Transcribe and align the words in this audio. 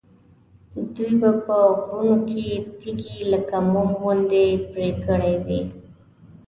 دوی 0.95 1.13
به 1.21 1.31
په 1.45 1.57
غرونو 1.77 2.17
کې 2.29 2.47
تیږې 2.79 3.17
لکه 3.33 3.57
موم 3.71 3.89
غوندې 3.99 4.45
پرې 4.71 4.89
کړې 5.05 5.35
وي. 5.45 5.61